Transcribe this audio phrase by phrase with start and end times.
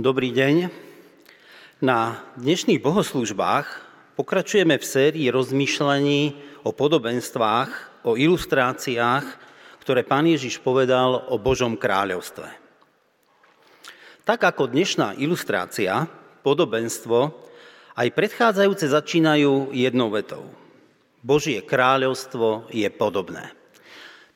[0.00, 0.72] Dobrý deň.
[1.84, 3.84] Na dnešných bohoslužbách
[4.16, 9.28] pokračujeme v sérii rozmýšľaní o podobenstvách, o ilustráciách,
[9.84, 12.48] ktoré pán Ježiš povedal o Božom kráľovstve.
[14.24, 16.08] Tak ako dnešná ilustrácia,
[16.40, 17.36] podobenstvo,
[17.92, 20.48] aj predchádzajúce začínajú jednou vetou.
[21.20, 23.52] Božie kráľovstvo je podobné.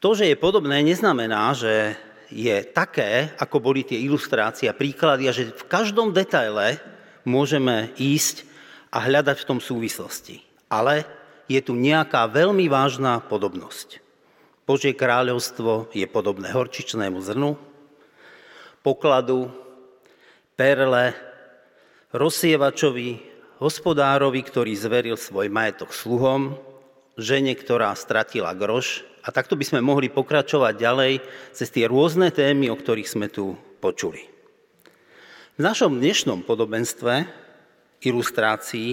[0.05, 1.96] To, že je podobné, neznamená, že
[2.31, 6.81] je také, ako boli tie ilustrácie a príklady, a že v každom detaile
[7.25, 8.45] môžeme ísť
[8.93, 10.45] a hľadať v tom súvislosti.
[10.71, 11.05] Ale
[11.51, 14.01] je tu nejaká veľmi vážna podobnosť.
[14.65, 17.61] Božie kráľovstvo je podobné horčičnému zrnu,
[18.81, 19.53] pokladu,
[20.57, 21.13] perle,
[22.17, 23.21] rozsievačovi,
[23.61, 26.57] hospodárovi, ktorý zveril svoj majetok sluhom,
[27.21, 31.13] žene, ktorá stratila groš a takto by sme mohli pokračovať ďalej
[31.57, 34.20] cez tie rôzne témy, o ktorých sme tu počuli.
[35.56, 37.25] V našom dnešnom podobenstve,
[38.05, 38.91] ilustrácii,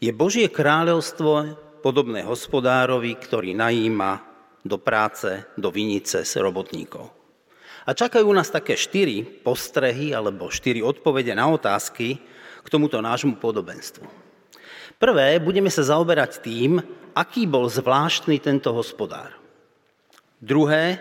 [0.00, 4.26] je Božie kráľovstvo podobné hospodárovi, ktorý najíma
[4.64, 7.08] do práce, do vinice s robotníkov.
[7.88, 12.20] A čakajú nás také štyri postrehy alebo štyri odpovede na otázky
[12.60, 14.04] k tomuto nášmu podobenstvu.
[15.00, 16.76] Prvé, budeme sa zaoberať tým,
[17.16, 19.39] aký bol zvláštny tento hospodár.
[20.40, 20.98] Druhé,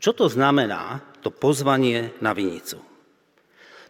[0.00, 2.80] čo to znamená, to pozvanie na vinicu.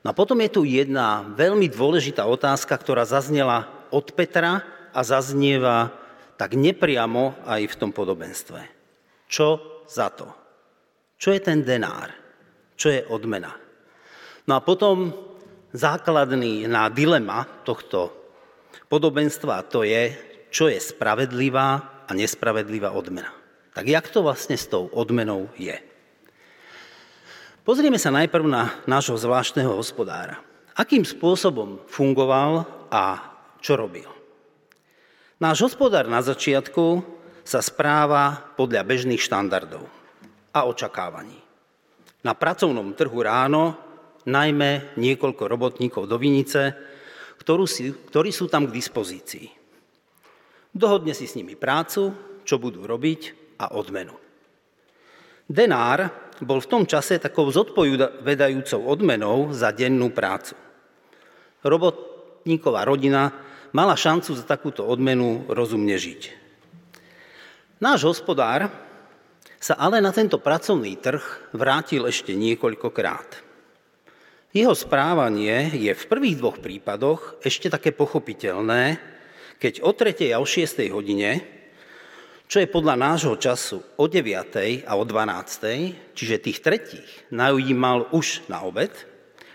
[0.04, 4.60] No a potom je tu jedna veľmi dôležitá otázka, ktorá zaznela od Petra
[4.92, 5.94] a zaznieva
[6.34, 8.60] tak nepriamo aj v tom podobenstve.
[9.30, 10.28] Čo za to?
[11.16, 12.10] Čo je ten denár?
[12.74, 13.54] Čo je odmena?
[14.44, 15.14] No a potom
[15.72, 18.12] základný na dilema tohto
[18.90, 20.12] podobenstva to je,
[20.52, 21.68] čo je spravedlivá
[22.04, 23.43] a nespravedlivá odmena.
[23.74, 25.74] Tak jak to vlastne s tou odmenou je?
[27.66, 30.38] Pozrieme sa najprv na nášho zvláštneho hospodára.
[30.78, 34.06] Akým spôsobom fungoval a čo robil?
[35.42, 37.02] Náš hospodár na začiatku
[37.42, 39.82] sa správa podľa bežných štandardov
[40.54, 41.42] a očakávaní.
[42.22, 43.74] Na pracovnom trhu ráno
[44.24, 46.72] najmä niekoľko robotníkov do Vinice,
[47.42, 49.50] ktorí sú tam k dispozícii.
[50.70, 52.14] Dohodne si s nimi prácu,
[52.46, 54.16] čo budú robiť a odmenu.
[55.44, 56.08] Denár
[56.40, 60.56] bol v tom čase takou zodpovedajúcou odmenou za dennú prácu.
[61.60, 63.32] Robotníková rodina
[63.76, 66.22] mala šancu za takúto odmenu rozumne žiť.
[67.82, 68.72] Náš hospodár
[69.60, 73.44] sa ale na tento pracovný trh vrátil ešte niekoľkokrát.
[74.54, 79.02] Jeho správanie je v prvých dvoch prípadoch ešte také pochopiteľné,
[79.58, 80.30] keď o 3.
[80.30, 80.78] a o 6.
[80.94, 81.42] hodine
[82.54, 84.86] čo je podľa nášho času o 9.
[84.86, 86.14] a o 12.
[86.14, 88.94] čiže tých tretích najímal už na obed,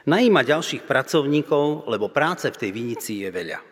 [0.04, 3.64] najíma ďalších pracovníkov, lebo práce v tej vinici je veľa.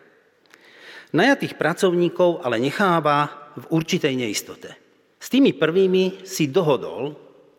[1.12, 4.72] Najatých pracovníkov ale necháva v určitej neistote.
[5.20, 7.12] S tými prvými si dohodol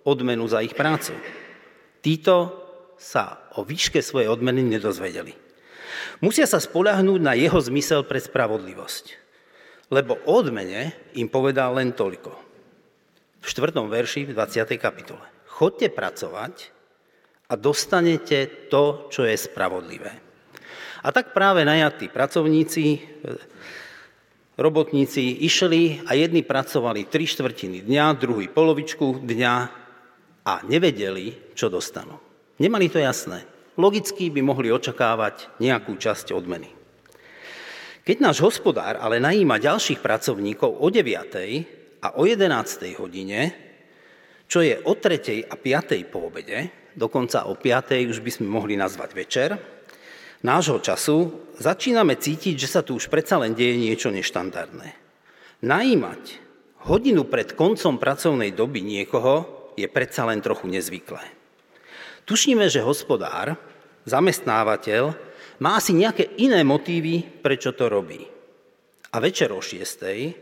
[0.09, 1.13] odmenu za ich prácu.
[2.01, 2.65] Títo
[2.97, 5.37] sa o výške svojej odmeny nedozvedeli.
[6.25, 9.28] Musia sa spolahnúť na jeho zmysel pre spravodlivosť
[9.89, 12.31] lebo odmene im povedal len toľko.
[13.39, 13.73] V 4.
[13.73, 14.77] verši v 20.
[14.77, 15.25] kapitole.
[15.49, 16.71] Chodte pracovať
[17.49, 20.13] a dostanete to, čo je spravodlivé.
[20.99, 22.99] A tak práve najatí pracovníci,
[24.59, 29.55] robotníci išli a jedni pracovali tri štvrtiny dňa, druhý polovičku dňa
[30.43, 32.19] a nevedeli, čo dostanú.
[32.59, 33.47] Nemali to jasné.
[33.79, 36.78] Logicky by mohli očakávať nejakú časť odmeny.
[38.09, 42.01] Keď náš hospodár ale najíma ďalších pracovníkov o 9.
[42.01, 42.97] a o 11.
[42.97, 43.53] hodine,
[44.49, 45.45] čo je o 3.
[45.45, 46.09] a 5.
[46.09, 48.09] po obede, dokonca o 5.
[48.09, 49.49] už by sme mohli nazvať večer,
[50.41, 54.89] nášho času začíname cítiť, že sa tu už predsa len deje niečo neštandardné.
[55.69, 56.41] Najímať
[56.89, 61.21] hodinu pred koncom pracovnej doby niekoho je predsa len trochu nezvyklé.
[62.25, 63.53] Tušíme, že hospodár,
[64.09, 65.28] zamestnávateľ,
[65.59, 68.23] má asi nejaké iné motívy, prečo to robí.
[69.09, 70.35] A večer o šiestej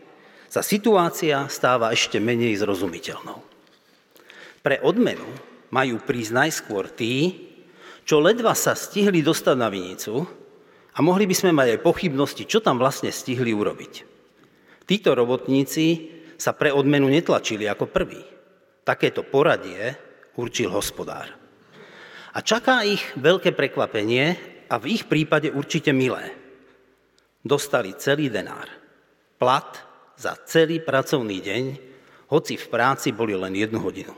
[0.47, 3.39] sa situácia stáva ešte menej zrozumiteľnou.
[4.63, 5.27] Pre odmenu
[5.71, 7.47] majú prísť najskôr tí,
[8.07, 10.23] čo ledva sa stihli dostať na vinicu
[10.95, 13.93] a mohli by sme mať aj pochybnosti, čo tam vlastne stihli urobiť.
[14.87, 18.23] Títo robotníci sa pre odmenu netlačili ako prví.
[18.87, 19.91] Takéto poradie
[20.39, 21.27] určil hospodár.
[22.31, 26.31] A čaká ich veľké prekvapenie, a v ich prípade určite milé.
[27.43, 28.67] Dostali celý denár.
[29.39, 29.69] Plat
[30.19, 31.63] za celý pracovný deň,
[32.33, 34.11] hoci v práci boli len jednu hodinu.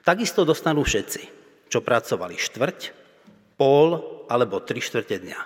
[0.00, 1.22] Takisto dostanú všetci,
[1.68, 2.78] čo pracovali štvrť,
[3.60, 3.88] pol
[4.32, 5.40] alebo tri štvrte dňa.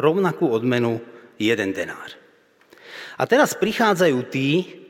[0.00, 1.02] Rovnakú odmenu
[1.36, 2.16] jeden denár.
[3.20, 4.80] A teraz prichádzajú tí,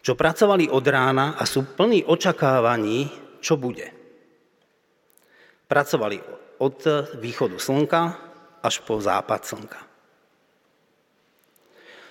[0.00, 3.12] čo pracovali od rána a sú plní očakávaní,
[3.44, 3.92] čo bude.
[5.68, 6.78] Pracovali od
[7.18, 8.02] východu slnka
[8.62, 9.80] až po západ slnka.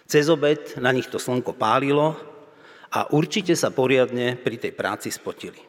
[0.07, 2.15] Cez obed na nich to slnko pálilo
[2.95, 5.59] a určite sa poriadne pri tej práci spotili.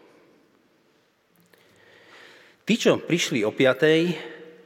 [2.62, 4.14] Tí, čo prišli o piatej,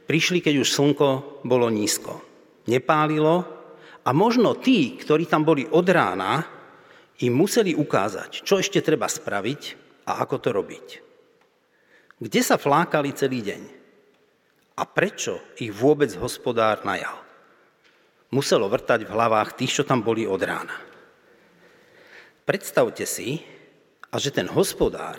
[0.05, 2.21] prišli, keď už slnko bolo nízko.
[2.69, 3.35] Nepálilo
[4.05, 6.43] a možno tí, ktorí tam boli od rána,
[7.23, 9.61] im museli ukázať, čo ešte treba spraviť
[10.05, 10.87] a ako to robiť.
[12.19, 13.82] Kde sa flákali celý deň?
[14.73, 17.13] A prečo ich vôbec hospodár najal?
[18.33, 20.73] Muselo vrtať v hlavách tých, čo tam boli od rána.
[22.43, 23.37] Predstavte si,
[24.13, 25.17] a že ten hospodár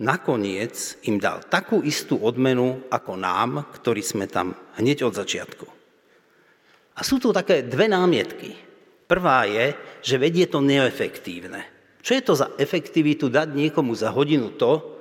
[0.00, 5.66] nakoniec im dal takú istú odmenu ako nám, ktorí sme tam hneď od začiatku.
[6.96, 8.56] A sú tu také dve námietky.
[9.04, 11.68] Prvá je, že vedie to neefektívne.
[12.00, 15.00] Čo je to za efektivitu dať niekomu za hodinu to,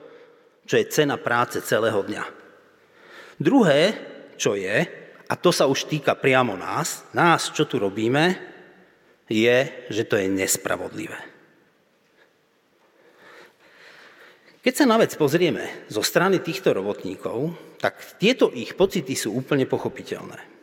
[0.67, 2.38] čo je cena práce celého dňa?
[3.39, 3.95] Druhé,
[4.35, 4.83] čo je,
[5.29, 8.35] a to sa už týka priamo nás, nás, čo tu robíme,
[9.31, 11.15] je, že to je nespravodlivé.
[14.59, 19.63] Keď sa na vec pozrieme zo strany týchto robotníkov, tak tieto ich pocity sú úplne
[19.63, 20.59] pochopiteľné.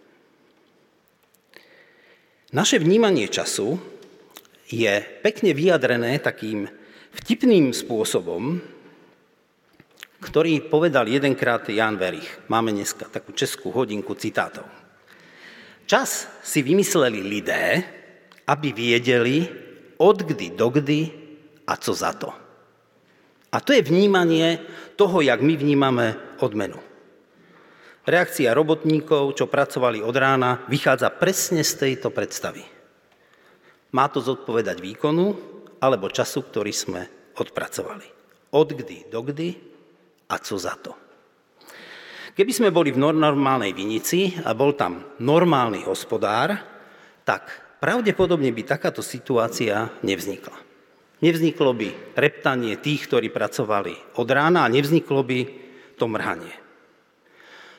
[2.52, 3.80] Naše vnímanie času
[4.68, 6.68] je pekne vyjadrené takým
[7.16, 8.60] vtipným spôsobom,
[10.26, 12.26] ktorý povedal jedenkrát Jan Verich.
[12.50, 14.66] Máme dneska takú českú hodinku citátov.
[15.86, 17.86] Čas si vymysleli lidé,
[18.50, 19.46] aby viedeli,
[20.58, 21.00] do kdy
[21.62, 22.34] a co za to.
[23.54, 24.58] A to je vnímanie
[24.98, 26.82] toho, jak my vnímame odmenu.
[28.02, 32.66] Reakcia robotníkov, čo pracovali od rána, vychádza presne z tejto predstavy.
[33.94, 35.26] Má to zodpovedať výkonu
[35.78, 37.02] alebo času, ktorý sme
[37.38, 38.06] odpracovali.
[38.52, 39.75] Od kdy do kdy
[40.26, 40.92] a co za to.
[42.36, 46.52] Keby sme boli v normálnej vinici a bol tam normálny hospodár,
[47.24, 47.48] tak
[47.80, 50.54] pravdepodobne by takáto situácia nevznikla.
[51.24, 55.40] Nevzniklo by reptanie tých, ktorí pracovali od rána a nevzniklo by
[55.96, 56.52] to mrhanie.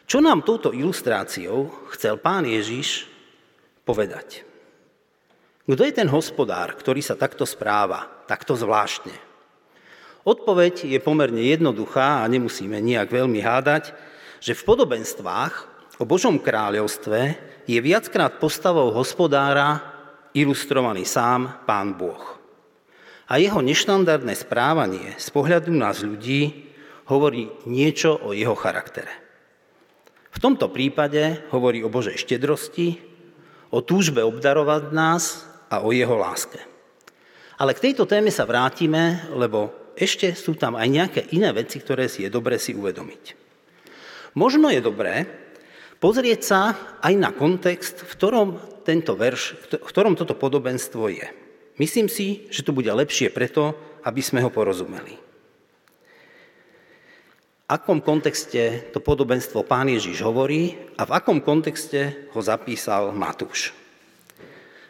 [0.10, 3.06] Čo nám touto ilustráciou chcel pán Ježiš
[3.86, 4.42] povedať?
[5.68, 9.27] Kto je ten hospodár, ktorý sa takto správa, takto zvláštne?
[10.28, 13.96] Odpoveď je pomerne jednoduchá a nemusíme nejak veľmi hádať,
[14.44, 15.54] že v podobenstvách
[15.98, 19.80] o Božom kráľovstve je viackrát postavou hospodára
[20.36, 22.38] ilustrovaný sám pán Boh
[23.28, 26.72] a jeho neštandardné správanie z pohľadu nás ľudí
[27.12, 29.12] hovorí niečo o jeho charaktere.
[30.32, 33.00] V tomto prípade hovorí o Božej štedrosti,
[33.72, 36.60] o túžbe obdarovať nás a o jeho láske.
[37.60, 42.06] Ale k tejto téme sa vrátime, lebo ešte sú tam aj nejaké iné veci, ktoré
[42.06, 43.34] si je dobré si uvedomiť.
[44.38, 45.26] Možno je dobré
[45.98, 46.62] pozrieť sa
[47.02, 48.48] aj na kontext, v ktorom,
[48.86, 51.26] tento verš, v ktorom toto podobenstvo je.
[51.82, 53.74] Myslím si, že to bude lepšie preto,
[54.06, 55.18] aby sme ho porozumeli.
[57.68, 63.76] V akom kontexte to podobenstvo pán Ježiš hovorí a v akom kontexte ho zapísal Matúš.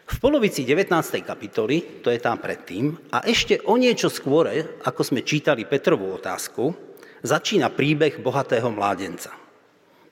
[0.08, 1.20] V polovici 19.
[1.20, 4.48] kapitoly, to je tam predtým, a ešte o niečo skôr,
[4.80, 6.72] ako sme čítali Petrovú otázku,
[7.20, 9.36] začína príbeh bohatého mládenca.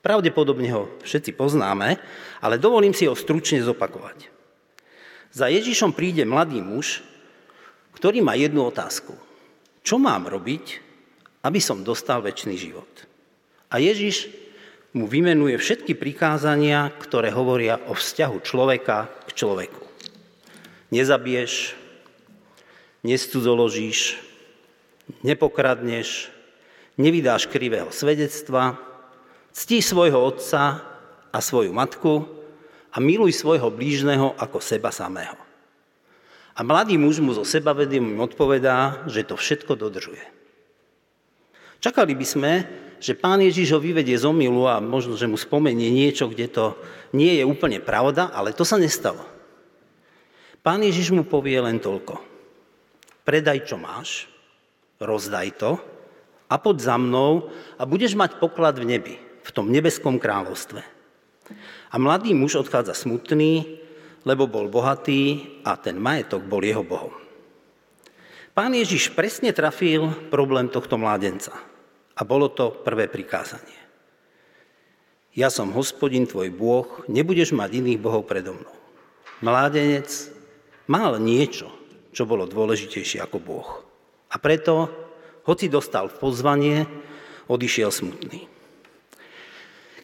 [0.04, 1.96] Pravdepodobne ho všetci poznáme,
[2.44, 4.28] ale dovolím si ho stručne zopakovať.
[5.32, 7.00] Za Ježišom príde mladý muž,
[7.96, 9.16] ktorý má jednu otázku.
[9.80, 10.84] Čo mám robiť,
[11.40, 13.08] aby som dostal väčší život?
[13.72, 14.28] A Ježiš
[14.92, 19.85] mu vymenuje všetky prikázania, ktoré hovoria o vzťahu človeka k človeku.
[20.90, 21.74] Nezabiješ,
[23.02, 24.22] nescudzoložíš,
[25.26, 26.30] nepokradneš,
[26.94, 28.78] nevydáš krivého svedectva,
[29.50, 30.82] ctí svojho otca
[31.30, 32.26] a svoju matku
[32.94, 35.36] a miluj svojho blížneho ako seba samého.
[36.56, 40.24] A mladý muž mu zo sebavedomím odpovedá, že to všetko dodržuje.
[41.84, 42.52] Čakali by sme,
[42.96, 46.72] že pán Ježiš ho vyvedie z omilu a možno, že mu spomenie niečo, kde to
[47.12, 49.35] nie je úplne pravda, ale to sa nestalo.
[50.66, 52.18] Pán Ježiš mu povie len toľko.
[53.22, 54.26] Predaj, čo máš,
[54.98, 55.78] rozdaj to
[56.50, 59.14] a poď za mnou a budeš mať poklad v nebi,
[59.46, 60.82] v tom nebeskom kráľovstve.
[61.86, 63.78] A mladý muž odchádza smutný,
[64.26, 67.14] lebo bol bohatý a ten majetok bol jeho bohom.
[68.50, 71.54] Pán Ježiš presne trafil problém tohto mládenca.
[72.18, 73.78] A bolo to prvé prikázanie.
[75.30, 78.74] ja som hospodin tvoj Bôh, nebudeš mať iných bohov predo mnou.
[79.44, 80.35] Mládenec
[80.90, 81.70] mal niečo,
[82.10, 83.70] čo bolo dôležitejšie ako Boh.
[84.32, 84.90] A preto,
[85.46, 86.86] hoci dostal pozvanie,
[87.46, 88.46] odišiel smutný.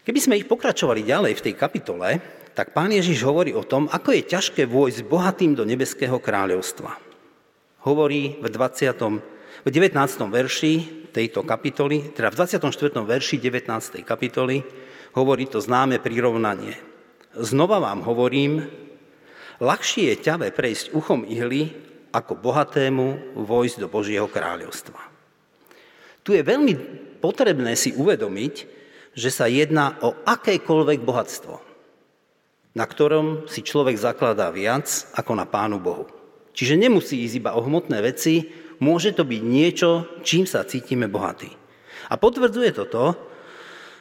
[0.02, 2.08] Keby sme ich pokračovali ďalej v tej kapitole,
[2.52, 6.98] tak pán Ježiš hovorí o tom, ako je ťažké vojsť bohatým do nebeského kráľovstva.
[7.86, 9.64] Hovorí v 20.
[9.64, 9.94] v 19.
[10.28, 10.72] verši
[11.10, 12.98] tejto kapitoly, teda v 24.
[13.02, 14.02] verši 19.
[14.04, 14.60] kapitoly,
[15.16, 16.76] hovorí to známe prirovnanie.
[17.32, 18.68] Znova vám hovorím,
[19.62, 21.70] ľahšie je ťave prejsť uchom ihly,
[22.10, 24.98] ako bohatému vojsť do Božieho kráľovstva.
[26.26, 26.74] Tu je veľmi
[27.22, 28.54] potrebné si uvedomiť,
[29.14, 31.54] že sa jedná o akékoľvek bohatstvo,
[32.74, 36.04] na ktorom si človek zakladá viac ako na Pánu Bohu.
[36.52, 38.52] Čiže nemusí ísť iba o hmotné veci,
[38.82, 41.48] môže to byť niečo, čím sa cítime bohatí.
[42.12, 43.06] A potvrdzuje to to,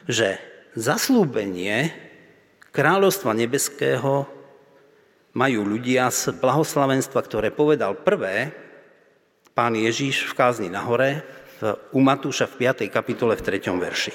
[0.04, 0.36] že
[0.76, 1.92] zaslúbenie
[2.72, 4.28] kráľovstva nebeského
[5.32, 8.52] majú ľudia z blahoslavenstva, ktoré povedal prvé
[9.52, 11.24] pán Ježíš v kázni na hore,
[11.94, 12.90] u Matúša v 5.
[12.90, 13.70] kapitole v 3.
[13.70, 14.14] verši.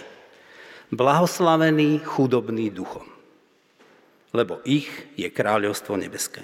[0.92, 3.08] Blahoslavený chudobný duchom,
[4.36, 6.44] lebo ich je kráľovstvo nebeské.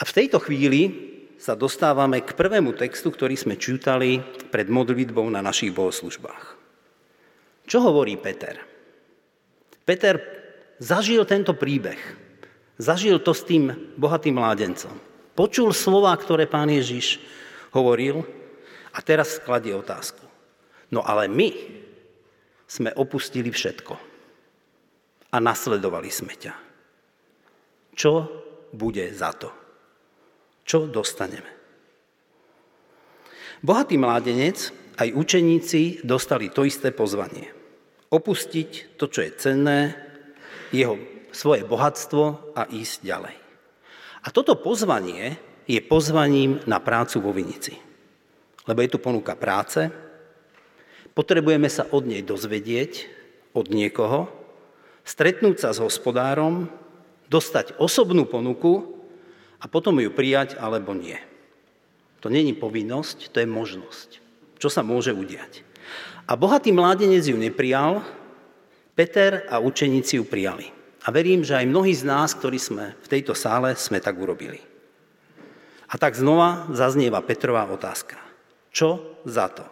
[0.00, 5.40] A v tejto chvíli sa dostávame k prvému textu, ktorý sme čítali pred modlitbou na
[5.44, 6.56] našich bohoslužbách.
[7.68, 8.60] Čo hovorí Peter?
[9.84, 10.20] Peter
[10.80, 12.00] zažil tento príbeh.
[12.80, 13.68] Zažil to s tým
[14.00, 14.96] bohatým mládencom.
[15.36, 17.20] Počul slova, ktoré pán Ježiš
[17.76, 18.24] hovoril
[18.96, 20.24] a teraz skladie otázku.
[20.88, 21.52] No ale my
[22.64, 23.94] sme opustili všetko
[25.30, 26.54] a nasledovali sme ťa.
[27.92, 28.12] Čo
[28.72, 29.52] bude za to?
[30.64, 31.52] Čo dostaneme?
[33.60, 37.60] Bohatý mládenec aj učeníci dostali to isté pozvanie
[38.10, 39.80] opustiť to, čo je cenné,
[40.74, 40.98] jeho
[41.32, 43.36] svoje bohatstvo a ísť ďalej.
[44.20, 47.78] A toto pozvanie je pozvaním na prácu vo Vinici.
[48.68, 49.88] Lebo je tu ponuka práce,
[51.16, 53.08] potrebujeme sa od nej dozvedieť,
[53.56, 54.28] od niekoho,
[55.02, 56.68] stretnúť sa s hospodárom,
[57.30, 59.00] dostať osobnú ponuku
[59.62, 61.16] a potom ju prijať alebo nie.
[62.20, 64.08] To není povinnosť, to je možnosť.
[64.60, 65.64] Čo sa môže udiať?
[66.28, 68.04] A bohatý mládenec ju neprijal,
[68.92, 70.68] Peter a učeníci ju prijali.
[71.00, 74.60] A verím, že aj mnohí z nás, ktorí sme v tejto sále, sme tak urobili.
[75.90, 78.20] A tak znova zaznieva Petrová otázka.
[78.70, 79.64] Čo za to?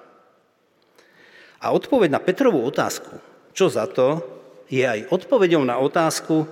[1.62, 3.20] A odpoveď na Petrovú otázku,
[3.52, 4.23] čo za to,
[4.68, 6.47] je aj odpoveďou na otázku,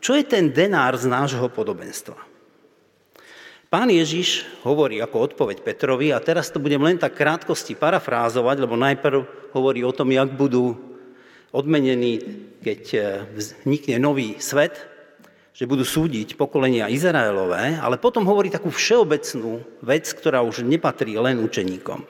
[0.00, 2.16] čo je ten denár z nášho podobenstva.
[3.70, 8.74] Pán Ježiš hovorí ako odpoveď Petrovi a teraz to budem len tak krátkosti parafrázovať, lebo
[8.74, 9.22] najprv
[9.54, 10.89] hovorí o tom, jak budú
[11.50, 12.22] odmenení,
[12.62, 12.98] keď e,
[13.34, 14.90] vznikne nový svet,
[15.50, 21.42] že budú súdiť pokolenia Izraelové, ale potom hovorí takú všeobecnú vec, ktorá už nepatrí len
[21.42, 22.06] učeníkom.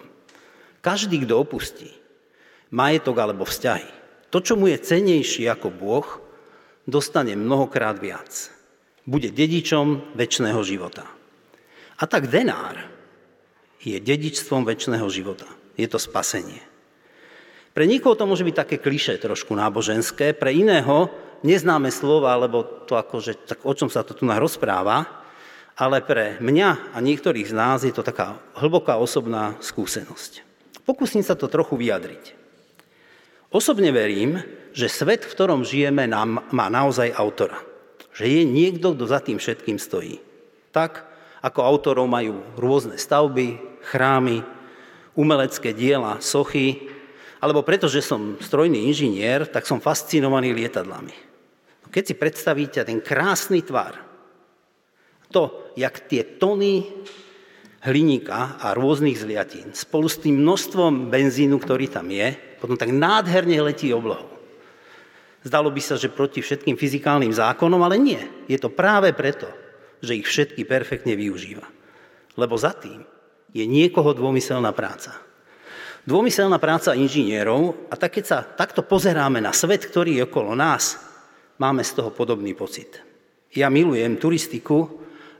[0.80, 1.90] Každý, kto opustí
[2.70, 3.90] majetok alebo vzťahy,
[4.30, 6.06] to, čo mu je cenejší ako Boh,
[6.86, 8.30] dostane mnohokrát viac.
[9.02, 11.02] Bude dedičom väčšného života.
[11.98, 12.78] A tak denár
[13.82, 15.50] je dedičstvom väčšného života.
[15.74, 16.69] Je to spasenie.
[17.70, 21.06] Pre nikoho to môže byť také kliše trošku náboženské, pre iného
[21.46, 25.06] neznáme slova, lebo to akože, tak o čom sa to tu rozpráva,
[25.78, 30.44] ale pre mňa a niektorých z nás je to taká hlboká osobná skúsenosť.
[30.84, 32.36] Pokúsim sa to trochu vyjadriť.
[33.50, 34.42] Osobne verím,
[34.74, 37.58] že svet, v ktorom žijeme, nám má naozaj autora.
[38.14, 40.22] Že je niekto, kto za tým všetkým stojí.
[40.74, 41.06] Tak,
[41.42, 44.44] ako autorov majú rôzne stavby, chrámy,
[45.18, 46.89] umelecké diela, sochy,
[47.40, 51.16] alebo preto, že som strojný inžinier, tak som fascinovaný lietadlami.
[51.90, 53.98] Keď si predstavíte ten krásny tvar,
[55.32, 56.86] to, jak tie tony
[57.80, 63.56] hliníka a rôznych zliatín spolu s tým množstvom benzínu, ktorý tam je, potom tak nádherne
[63.64, 64.28] letí oblohou.
[65.40, 68.20] Zdalo by sa, že proti všetkým fyzikálnym zákonom, ale nie.
[68.44, 69.48] Je to práve preto,
[70.04, 71.64] že ich všetky perfektne využíva.
[72.36, 73.00] Lebo za tým
[73.56, 75.16] je niekoho dômyselná práca.
[76.08, 80.96] Dômyselná práca inžinierov a tak keď sa takto pozeráme na svet, ktorý je okolo nás,
[81.60, 83.04] máme z toho podobný pocit.
[83.52, 84.88] Ja milujem turistiku,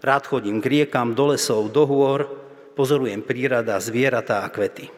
[0.05, 2.29] rád chodím k riekam, do lesov, do hôr,
[2.77, 4.93] pozorujem prírada, zvieratá a kvety.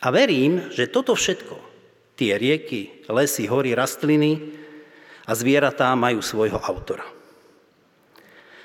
[0.00, 1.56] A verím, že toto všetko,
[2.18, 4.56] tie rieky, lesy, hory, rastliny
[5.28, 7.06] a zvieratá majú svojho autora.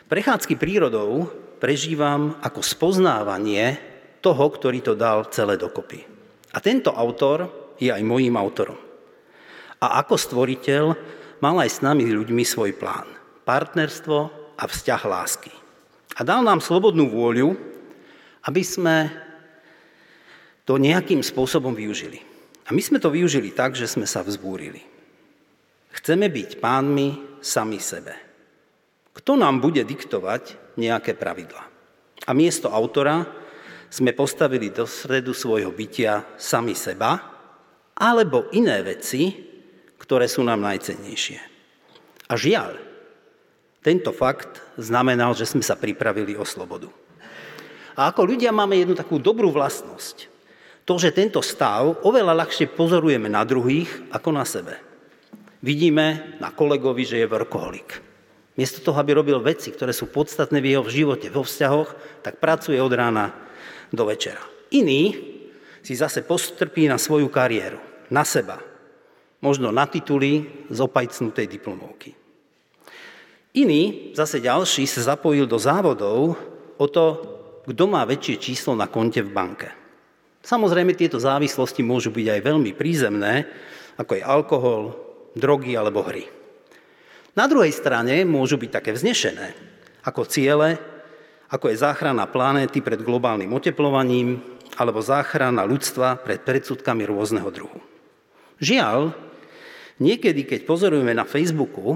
[0.06, 1.30] Prechádzky prírodou
[1.62, 3.95] prežívam ako spoznávanie
[4.26, 6.02] toho, ktorý to dal celé dokopy.
[6.50, 7.46] A tento autor
[7.78, 8.80] je aj mojím autorom.
[9.78, 10.84] A ako stvoriteľ
[11.46, 13.06] mal aj s nami ľuďmi svoj plán.
[13.46, 14.18] Partnerstvo
[14.58, 15.54] a vzťah lásky.
[16.18, 17.54] A dal nám slobodnú vôľu,
[18.50, 19.14] aby sme
[20.66, 22.24] to nejakým spôsobom využili.
[22.66, 24.82] A my sme to využili tak, že sme sa vzbúrili.
[25.94, 28.16] Chceme byť pánmi sami sebe.
[29.14, 31.62] Kto nám bude diktovať nejaké pravidla?
[32.26, 33.45] A miesto autora
[33.96, 37.16] sme postavili do stredu svojho bytia sami seba,
[37.96, 39.32] alebo iné veci,
[39.96, 41.40] ktoré sú nám najcennejšie.
[42.28, 42.76] A žiaľ,
[43.80, 46.92] tento fakt znamenal, že sme sa pripravili o slobodu.
[47.96, 50.28] A ako ľudia máme jednu takú dobrú vlastnosť.
[50.84, 54.76] To, že tento stav oveľa ľahšie pozorujeme na druhých ako na sebe.
[55.64, 58.04] Vidíme na kolegovi, že je workoholik.
[58.60, 62.76] Miesto toho, aby robil veci, ktoré sú podstatné v jeho živote, vo vzťahoch, tak pracuje
[62.76, 63.46] od rána
[63.94, 64.42] do večera.
[64.74, 65.14] Iný
[65.86, 67.78] si zase postrpí na svoju kariéru,
[68.10, 68.58] na seba.
[69.44, 72.18] Možno na tituly z opajcnutej diplomovky.
[73.56, 76.36] Iný, zase ďalší, sa zapojil do závodov
[76.76, 77.06] o to,
[77.64, 79.70] kto má väčšie číslo na konte v banke.
[80.46, 83.48] Samozrejme, tieto závislosti môžu byť aj veľmi prízemné,
[83.98, 84.82] ako je alkohol,
[85.34, 86.28] drogy alebo hry.
[87.36, 89.56] Na druhej strane môžu byť také vznešené,
[90.08, 90.80] ako ciele,
[91.56, 94.44] ako je záchrana planéty pred globálnym oteplovaním
[94.76, 97.80] alebo záchrana ľudstva pred predsudkami rôzneho druhu.
[98.60, 99.16] Žiaľ,
[100.04, 101.96] niekedy, keď pozorujeme na Facebooku,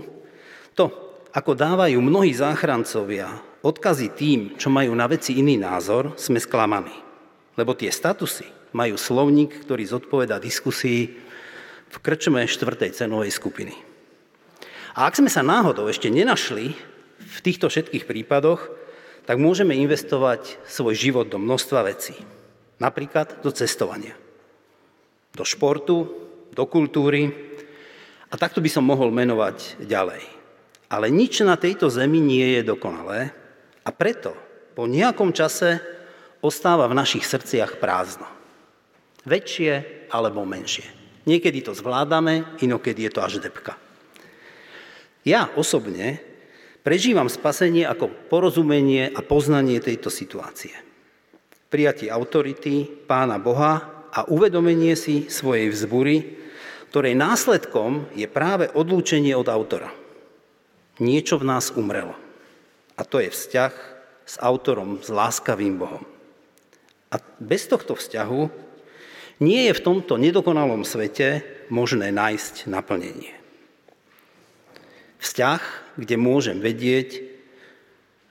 [0.72, 0.88] to,
[1.36, 3.28] ako dávajú mnohí záchrancovia
[3.60, 7.10] odkazy tým, čo majú na veci iný názor, sme sklamaní
[7.60, 11.12] lebo tie statusy majú slovník, ktorý zodpoveda diskusii
[11.92, 13.75] v krčme štvrtej cenovej skupiny.
[14.96, 16.72] A ak sme sa náhodou ešte nenašli
[17.20, 18.79] v týchto všetkých prípadoch,
[19.30, 22.18] tak môžeme investovať svoj život do množstva vecí.
[22.82, 24.18] Napríklad do cestovania,
[25.38, 26.10] do športu,
[26.50, 27.30] do kultúry
[28.26, 30.26] a takto by som mohol menovať ďalej.
[30.90, 33.30] Ale nič na tejto zemi nie je dokonalé
[33.86, 34.34] a preto
[34.74, 35.78] po nejakom čase
[36.42, 38.26] ostáva v našich srdciach prázdno.
[39.30, 40.89] Väčšie alebo menšie.
[41.30, 43.78] Niekedy to zvládame, inokedy je to až depka.
[45.22, 46.29] Ja osobne
[46.84, 50.74] prežívam spasenie ako porozumenie a poznanie tejto situácie.
[51.70, 56.39] Prijatie autority Pána Boha a uvedomenie si svojej vzbury,
[56.89, 59.94] ktorej následkom je práve odlúčenie od autora.
[60.98, 62.18] Niečo v nás umrelo.
[62.98, 63.74] A to je vzťah
[64.26, 66.04] s autorom, s láskavým Bohom.
[67.13, 68.42] A bez tohto vzťahu
[69.39, 73.38] nie je v tomto nedokonalom svete možné nájsť naplnenie.
[75.30, 75.62] Vzťah,
[75.94, 77.22] kde môžem vedieť,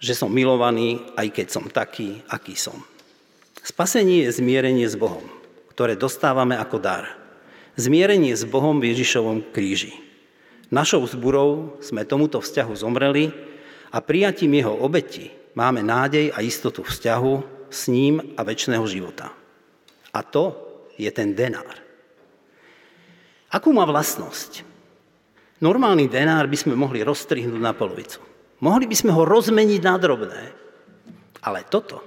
[0.03, 2.75] že som milovaný, aj keď som taký, aký som.
[3.63, 5.23] Spasenie je zmierenie s Bohom,
[5.71, 7.07] ktoré dostávame ako dar.
[7.79, 9.95] Zmierenie s Bohom v Ježišovom kríži.
[10.75, 13.31] Našou zburou sme tomuto vzťahu zomreli
[13.95, 17.33] a prijatím jeho obeti máme nádej a istotu vzťahu,
[17.71, 19.31] s ním a väčšného života.
[20.11, 20.57] A to
[20.99, 21.79] je ten denár.
[23.55, 24.67] Akú má vlastnosť?
[25.59, 28.23] Normálny denár by sme mohli rozstrihnúť na polovicu.
[28.63, 30.43] Mohli by sme ho rozmeniť na drobné.
[31.43, 32.03] Ale toto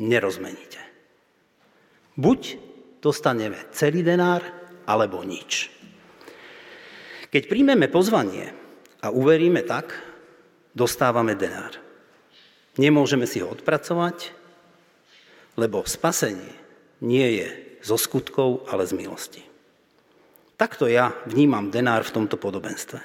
[0.00, 0.80] nerozmeníte.
[2.16, 2.56] Buď
[3.00, 4.44] dostaneme celý denár,
[4.84, 5.72] alebo nič.
[7.30, 8.52] Keď príjmeme pozvanie
[9.00, 9.94] a uveríme tak,
[10.74, 11.78] dostávame denár.
[12.80, 14.32] Nemôžeme si ho odpracovať,
[15.56, 16.52] lebo spasenie
[17.00, 17.48] nie je
[17.80, 19.49] zo skutkov, ale z milosti.
[20.60, 23.00] Takto ja vnímam denár v tomto podobenstve.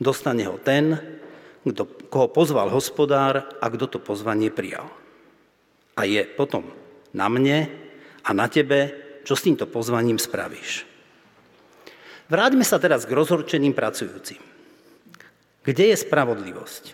[0.00, 0.96] Dostane ho ten,
[1.68, 4.88] kto, koho pozval hospodár a kto to pozvanie prijal.
[6.00, 6.64] A je potom
[7.12, 7.68] na mne
[8.24, 8.96] a na tebe,
[9.28, 10.88] čo s týmto pozvaním spravíš.
[12.32, 14.40] Vráťme sa teraz k rozhorčeným pracujúcim.
[15.60, 16.84] Kde je spravodlivosť?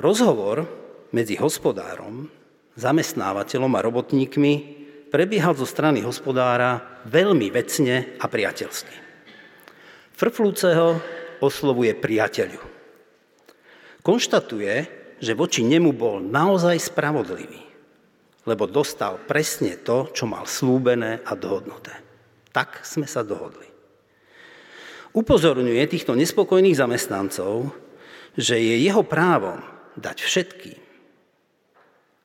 [0.00, 0.64] Rozhovor
[1.12, 2.32] medzi hospodárom
[2.72, 4.77] zamestnávateľom a robotníkmi
[5.08, 8.96] prebiehal zo strany hospodára veľmi vecne a priateľsky.
[10.12, 10.98] Frflúceho
[11.40, 12.60] oslovuje priateľu.
[14.02, 14.74] Konštatuje,
[15.18, 17.62] že voči nemu bol naozaj spravodlivý,
[18.46, 21.92] lebo dostal presne to, čo mal slúbené a dohodnuté.
[22.50, 23.68] Tak sme sa dohodli.
[25.12, 27.72] Upozorňuje týchto nespokojných zamestnancov,
[28.38, 29.58] že je jeho právom
[29.98, 30.87] dať všetkým,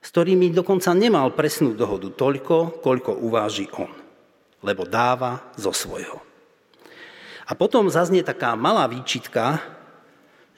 [0.04, 3.88] s ktorými dokonca nemal presnú dohodu toľko, koľko uváži on,
[4.60, 6.20] lebo dáva zo svojho.
[7.48, 9.64] A potom zaznie taká malá výčitka,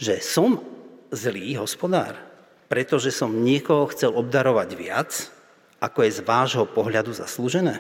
[0.01, 0.58] že som
[1.13, 2.17] zlý hospodár,
[2.65, 5.12] pretože som niekoho chcel obdarovať viac,
[5.77, 7.77] ako je z vášho pohľadu zaslúžené.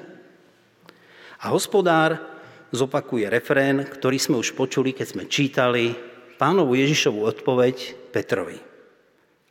[1.41, 2.21] A hospodár
[2.69, 5.97] zopakuje refrén, ktorý sme už počuli, keď sme čítali
[6.37, 8.61] pánovu Ježišovu odpoveď Petrovi.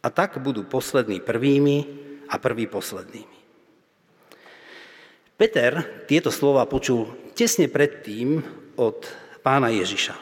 [0.04, 2.03] A tak budú poslední prvými
[2.34, 3.38] a prví poslednými.
[5.38, 8.42] Peter tieto slova počul tesne predtým
[8.74, 9.06] od
[9.42, 10.14] pána Ježiša.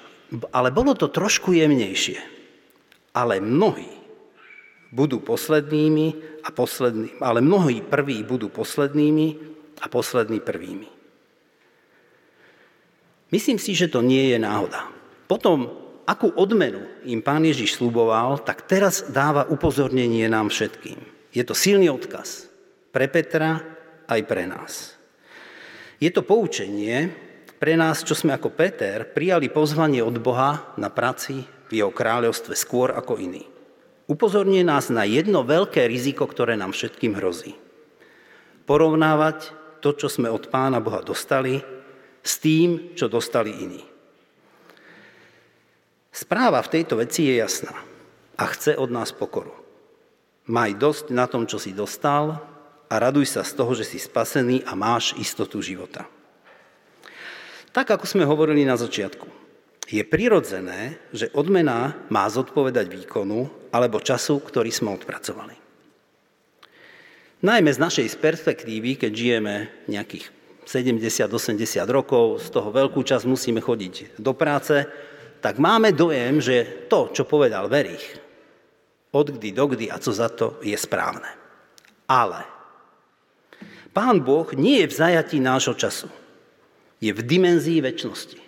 [0.53, 2.21] Ale bolo to trošku jemnejšie.
[3.13, 3.89] Ale mnohí
[4.93, 9.37] budú poslednými a poslední, ale mnohí prví budú poslednými
[9.81, 10.89] a poslední prvými.
[13.33, 14.89] Myslím si, že to nie je náhoda.
[15.25, 15.73] Potom,
[16.05, 21.01] akú odmenu im pán Ježiš slúboval, tak teraz dáva upozornenie nám všetkým.
[21.33, 22.53] Je to silný odkaz
[22.93, 23.65] pre Petra
[24.05, 25.01] aj pre nás.
[25.97, 27.09] Je to poučenie
[27.57, 32.53] pre nás, čo sme ako Peter prijali pozvanie od Boha na práci v jeho kráľovstve
[32.53, 33.49] skôr ako iní.
[34.11, 37.57] Upozorňuje nás na jedno veľké riziko, ktoré nám všetkým hrozí.
[38.69, 41.63] Porovnávať to, čo sme od Pána Boha dostali,
[42.23, 43.83] s tým, čo dostali iní.
[46.13, 47.73] Správa v tejto veci je jasná
[48.37, 49.62] a chce od nás pokoru.
[50.51, 52.43] Maj dosť na tom, čo si dostal
[52.91, 56.11] a raduj sa z toho, že si spasený a máš istotu života.
[57.71, 59.25] Tak, ako sme hovorili na začiatku,
[59.89, 65.57] je prirodzené, že odmena má zodpovedať výkonu alebo času, ktorý sme odpracovali.
[67.43, 69.55] Najmä z našej perspektívy, keď žijeme
[69.91, 70.31] nejakých
[70.67, 74.87] 70-80 rokov, z toho veľkú časť musíme chodiť do práce,
[75.43, 78.23] tak máme dojem, že to, čo povedal Verich,
[79.13, 81.29] od kdy do kdy a co za to, je správne.
[82.09, 82.43] Ale
[83.93, 86.09] Pán Boh nie je v zajatí nášho času.
[86.97, 88.41] Je v dimenzii väčšnosti.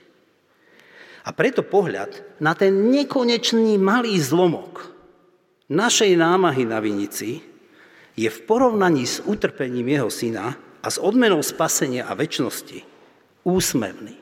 [1.24, 4.88] A preto pohľad na ten nekonečný malý zlomok
[5.68, 7.40] našej námahy na vinici
[8.16, 12.84] je v porovnaní s utrpením jeho syna a s odmenou spasenia a väčšnosti
[13.44, 14.16] úsmevný.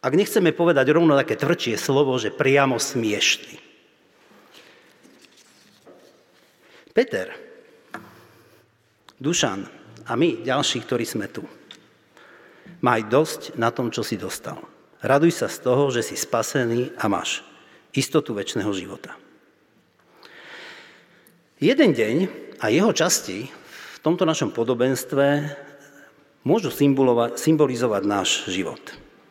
[0.00, 3.69] Ak nechceme povedať rovno také tvrdšie slovo, že priamo smiešný.
[6.90, 7.30] Peter,
[9.20, 9.68] Dušan
[10.08, 11.46] a my, ďalší, ktorí sme tu,
[12.82, 14.58] maj dosť na tom, čo si dostal.
[15.00, 17.40] Raduj sa z toho, že si spasený a máš
[17.94, 19.16] istotu väčšného života.
[21.60, 22.16] Jeden deň
[22.60, 25.52] a jeho časti v tomto našom podobenstve
[26.44, 26.72] môžu
[27.36, 28.80] symbolizovať náš život.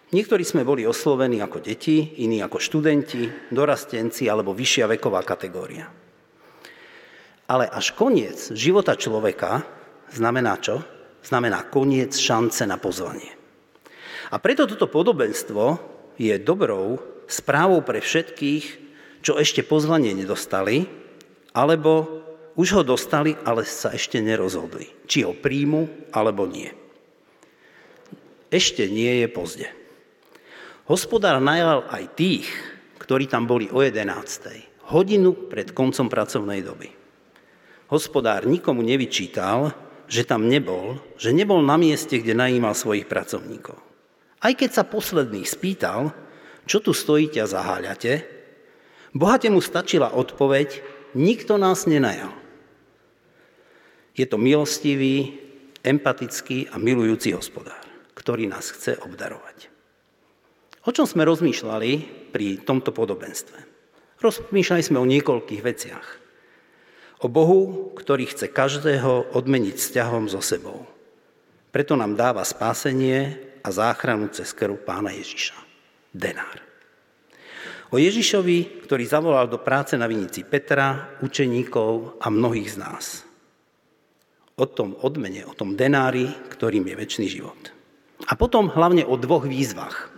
[0.09, 5.89] Niektorí sme boli oslovení ako deti, iní ako študenti, dorastenci alebo vyššia veková kategória.
[7.49, 9.65] Ale až koniec života človeka
[10.13, 10.85] znamená čo?
[11.25, 13.33] Znamená koniec šance na pozvanie.
[14.29, 15.81] A preto toto podobenstvo
[16.21, 18.65] je dobrou správou pre všetkých,
[19.25, 20.85] čo ešte pozvanie nedostali,
[21.57, 22.21] alebo
[22.53, 26.69] už ho dostali, ale sa ešte nerozhodli, či ho príjmu alebo nie.
[28.53, 29.67] Ešte nie je pozde.
[30.85, 32.49] Hospodár najal aj tých,
[33.01, 34.89] ktorí tam boli o 11.
[34.93, 36.98] hodinu pred koncom pracovnej doby.
[37.89, 39.73] Hospodár nikomu nevyčítal,
[40.05, 43.77] že tam nebol, že nebol na mieste, kde najímal svojich pracovníkov.
[44.39, 46.13] Aj keď sa posledný spýtal,
[46.69, 48.25] čo tu stojíte a zaháľate,
[49.13, 50.85] bohate mu stačila odpoveď,
[51.17, 52.29] nikto nás nenajal.
[54.13, 55.41] Je to milostivý,
[55.81, 57.81] empatický a milujúci hospodár,
[58.13, 59.71] ktorý nás chce obdarovať.
[60.85, 61.91] O čom sme rozmýšľali
[62.29, 63.57] pri tomto podobenstve?
[64.19, 66.18] Rozmýšľali sme o niekoľkých veciach.
[67.19, 70.87] O Bohu, ktorý chce každého odmeniť vzťahom so sebou.
[71.69, 75.55] Preto nám dáva spásenie a záchranu cez krv pána Ježiša.
[76.15, 76.63] Denár.
[77.91, 83.05] O Ježišovi, ktorý zavolal do práce na vinici Petra, učeníkov a mnohých z nás
[84.59, 87.71] o tom odmene, o tom denári, ktorým je väčší život.
[88.27, 90.11] A potom hlavne o dvoch výzvach.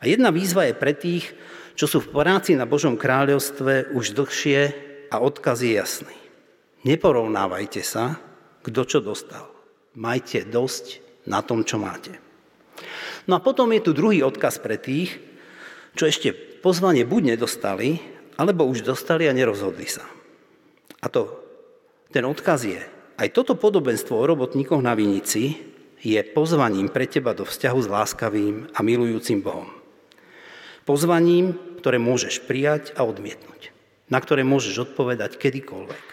[0.00, 1.32] A jedna výzva je pre tých,
[1.74, 4.60] čo sú v práci na Božom kráľovstve už dlhšie
[5.08, 6.16] a odkaz je jasný.
[6.80, 8.16] Neporovnávajte sa,
[8.64, 9.48] kto čo dostal.
[9.96, 12.16] Majte dosť na tom, čo máte.
[13.28, 15.20] No a potom je tu druhý odkaz pre tých,
[15.92, 16.32] čo ešte
[16.64, 18.00] pozvanie buď nedostali,
[18.40, 20.08] alebo už dostali a nerozhodli sa.
[21.04, 21.36] A to,
[22.08, 22.80] ten odkaz je,
[23.20, 25.60] aj toto podobenstvo o robotníkoch na Vinici
[26.00, 29.68] je pozvaním pre teba do vzťahu s láskavým a milujúcim Bohom.
[30.88, 31.52] Pozvaním,
[31.84, 33.76] ktoré môžeš prijať a odmietnúť.
[34.08, 36.09] Na ktoré môžeš odpovedať kedykoľvek.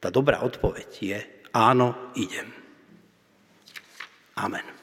[0.00, 1.18] Tá dobrá odpoveď je
[1.56, 2.52] áno, idem.
[4.36, 4.75] Amen.